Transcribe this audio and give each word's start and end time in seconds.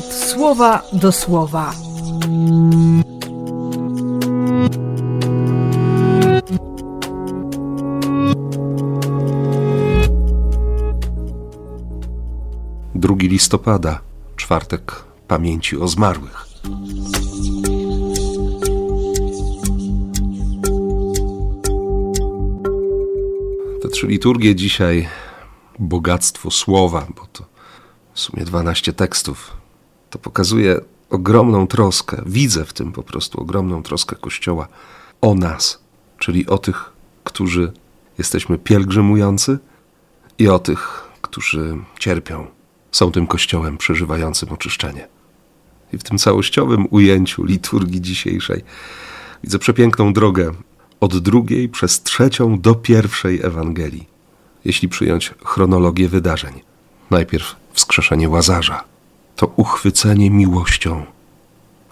słowa 0.00 0.82
do 0.92 1.12
słowa. 1.12 1.74
Drugi 12.94 13.28
listopada, 13.28 14.00
czwartek 14.36 15.04
pamięci 15.28 15.76
o 15.76 15.88
zmarłych. 15.88 16.46
Te 23.82 23.88
trzy 23.88 24.06
liturgie 24.06 24.54
dzisiaj 24.54 25.08
bogactwo 25.78 26.50
słowa, 26.50 27.06
bo 27.16 27.26
to 27.32 27.44
w 28.14 28.20
sumie 28.20 28.44
12 28.44 28.92
tekstów. 28.92 29.61
To 30.12 30.18
pokazuje 30.18 30.80
ogromną 31.10 31.66
troskę, 31.66 32.22
widzę 32.26 32.64
w 32.64 32.72
tym 32.72 32.92
po 32.92 33.02
prostu 33.02 33.40
ogromną 33.40 33.82
troskę 33.82 34.16
Kościoła 34.16 34.68
o 35.20 35.34
nas, 35.34 35.82
czyli 36.18 36.46
o 36.46 36.58
tych, 36.58 36.92
którzy 37.24 37.72
jesteśmy 38.18 38.58
pielgrzymujący 38.58 39.58
i 40.38 40.48
o 40.48 40.58
tych, 40.58 41.08
którzy 41.22 41.76
cierpią, 41.98 42.46
są 42.92 43.12
tym 43.12 43.26
Kościołem 43.26 43.78
przeżywającym 43.78 44.48
oczyszczenie. 44.48 45.08
I 45.92 45.98
w 45.98 46.02
tym 46.02 46.18
całościowym 46.18 46.86
ujęciu 46.90 47.44
liturgii 47.44 48.00
dzisiejszej 48.00 48.64
widzę 49.44 49.58
przepiękną 49.58 50.12
drogę 50.12 50.52
od 51.00 51.18
drugiej 51.18 51.68
przez 51.68 52.02
trzecią 52.02 52.60
do 52.60 52.74
pierwszej 52.74 53.40
Ewangelii, 53.42 54.08
jeśli 54.64 54.88
przyjąć 54.88 55.34
chronologię 55.44 56.08
wydarzeń. 56.08 56.60
Najpierw 57.10 57.56
wskrzeszenie 57.72 58.28
łazarza, 58.28 58.91
to 59.42 59.52
uchwycenie 59.56 60.30
miłością, 60.30 61.06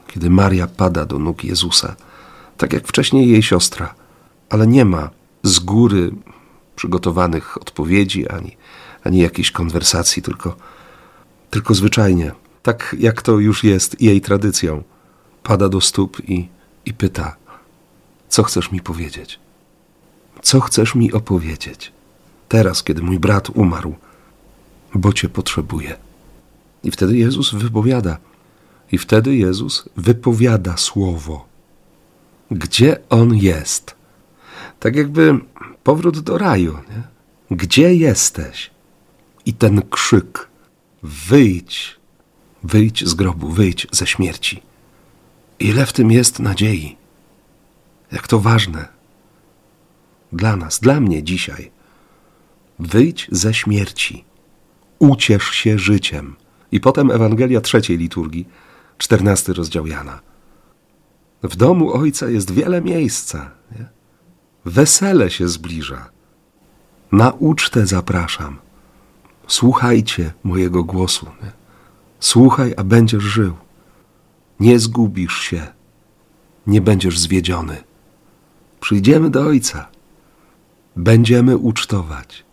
kiedy 0.07 0.31
Maria 0.31 0.67
pada 0.67 1.05
do 1.05 1.19
nóg 1.19 1.45
Jezusa, 1.45 1.97
tak 2.57 2.73
jak 2.73 2.89
wcześniej 2.89 3.31
jej 3.31 3.43
siostra, 3.43 3.95
ale 4.51 4.67
nie 4.67 4.85
ma 4.85 5.11
z 5.43 5.59
góry 5.59 6.13
przygotowanych 6.77 7.57
odpowiedzi 7.63 8.29
ani, 8.29 8.57
ani 9.05 9.19
jakiejś 9.19 9.51
konwersacji, 9.51 10.23
tylko, 10.23 10.57
tylko 11.51 11.75
zwyczajnie, 11.75 12.33
tak 12.63 12.97
jak 12.99 13.23
to 13.23 13.39
już 13.39 13.65
jest 13.65 14.01
jej 14.01 14.21
tradycją, 14.21 14.83
pada 15.43 15.69
do 15.69 15.81
stóp 15.81 16.21
i, 16.29 16.49
i 16.87 16.95
pyta: 16.95 17.37
Co 18.29 18.43
chcesz 18.43 18.73
mi 18.73 18.81
powiedzieć? 18.81 19.39
Co 20.43 20.61
chcesz 20.61 20.95
mi 20.95 21.13
opowiedzieć? 21.13 21.93
Teraz, 22.49 22.83
kiedy 22.83 23.03
mój 23.03 23.19
brat 23.19 23.51
umarł, 23.51 23.95
bo 24.95 25.13
Cię 25.13 25.29
potrzebuję. 25.29 26.10
I 26.85 26.91
wtedy 26.91 27.17
Jezus 27.17 27.55
wypowiada, 27.55 28.19
i 28.93 28.99
wtedy 28.99 29.37
Jezus 29.37 29.89
wypowiada 29.97 30.77
słowo. 30.77 31.47
Gdzie 32.51 32.99
On 33.09 33.35
jest? 33.35 33.95
Tak 34.81 34.97
jakby 34.97 35.39
powrót 35.85 36.21
do 36.21 36.39
raju. 36.39 36.73
Nie? 36.73 37.03
Gdzie 37.57 37.95
jesteś? 37.95 38.71
I 39.47 39.55
ten 39.55 39.83
krzyk: 39.91 40.49
wyjdź, 41.03 41.97
wyjdź 42.63 43.09
z 43.09 43.15
grobu, 43.15 43.49
wyjdź 43.49 43.87
ze 43.93 44.07
śmierci. 44.07 44.63
Ile 45.59 45.87
w 45.87 45.93
tym 45.93 46.11
jest 46.11 46.39
nadziei? 46.39 46.97
Jak 48.13 48.29
to 48.29 48.41
ważne 48.41 49.01
dla 50.33 50.57
nas, 50.57 50.81
dla 50.81 51.01
mnie 51.01 51.23
dzisiaj. 51.23 51.71
Wyjdź 52.79 53.29
ze 53.33 53.55
śmierci 53.55 54.25
uciesz 54.99 55.45
się 55.51 55.79
życiem. 55.79 56.37
I 56.73 56.81
potem 56.81 57.11
Ewangelia 57.11 57.61
trzeciej 57.61 57.99
liturgii, 57.99 58.49
czternasty 58.99 59.53
rozdział 59.53 59.87
Jana. 59.87 60.21
W 61.43 61.57
domu 61.57 61.93
Ojca 61.93 62.29
jest 62.29 62.51
wiele 62.51 62.83
miejsca. 62.83 63.51
Nie? 63.79 63.87
Wesele 64.65 65.31
się 65.31 65.49
zbliża. 65.49 66.11
Na 67.13 67.31
ucztę 67.31 67.87
zapraszam. 67.87 68.59
Słuchajcie 69.47 70.33
mojego 70.45 70.85
głosu. 70.85 71.27
Nie? 71.43 71.53
Słuchaj, 72.21 72.75
a 72.77 72.85
będziesz 72.85 73.23
żył. 73.23 73.55
Nie 74.61 74.79
zgubisz 74.79 75.41
się. 75.41 75.67
Nie 76.67 76.81
będziesz 76.81 77.19
zwiedziony. 77.19 77.77
Przyjdziemy 78.81 79.31
do 79.31 79.43
Ojca. 79.43 79.89
Będziemy 80.97 81.57
ucztować, 81.57 82.45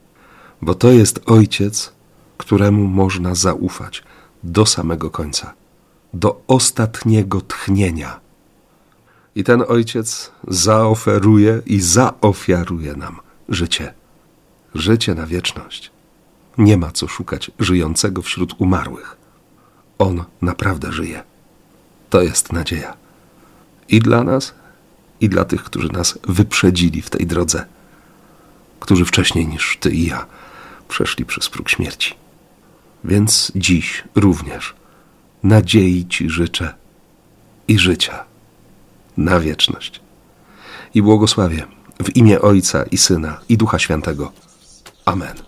bo 0.61 0.75
to 0.75 0.91
jest 0.91 1.21
Ojciec, 1.25 1.93
któremu 2.37 2.87
można 2.87 3.35
zaufać 3.35 4.03
do 4.43 4.65
samego 4.65 5.09
końca, 5.09 5.53
do 6.13 6.41
ostatniego 6.47 7.41
tchnienia. 7.41 8.19
I 9.35 9.43
ten 9.43 9.63
ojciec 9.67 10.31
zaoferuje 10.47 11.61
i 11.65 11.81
zaofiaruje 11.81 12.95
nam 12.95 13.19
życie. 13.49 13.93
Życie 14.75 15.15
na 15.15 15.27
wieczność. 15.27 15.91
Nie 16.57 16.77
ma 16.77 16.91
co 16.91 17.07
szukać 17.07 17.51
żyjącego 17.59 18.21
wśród 18.21 18.55
umarłych. 18.57 19.17
On 19.97 20.23
naprawdę 20.41 20.91
żyje. 20.91 21.23
To 22.09 22.21
jest 22.21 22.53
nadzieja. 22.53 22.97
I 23.89 23.99
dla 23.99 24.23
nas, 24.23 24.53
i 25.21 25.29
dla 25.29 25.45
tych, 25.45 25.63
którzy 25.63 25.89
nas 25.89 26.19
wyprzedzili 26.27 27.01
w 27.01 27.09
tej 27.09 27.27
drodze, 27.27 27.65
którzy 28.79 29.05
wcześniej 29.05 29.47
niż 29.47 29.77
ty 29.79 29.91
i 29.91 30.05
ja 30.05 30.25
przeszli 30.87 31.25
przez 31.25 31.49
próg 31.49 31.69
śmierci. 31.69 32.15
Więc 33.03 33.51
dziś 33.55 34.03
również 34.15 34.75
nadziei 35.43 36.07
Ci 36.07 36.29
życzę 36.29 36.73
i 37.67 37.79
życia 37.79 38.25
na 39.17 39.39
wieczność. 39.39 40.01
I 40.93 41.01
błogosławię 41.01 41.65
w 42.03 42.15
imię 42.15 42.41
Ojca 42.41 42.83
i 42.83 42.97
Syna 42.97 43.39
i 43.49 43.57
Ducha 43.57 43.79
Świętego. 43.79 44.31
Amen. 45.05 45.46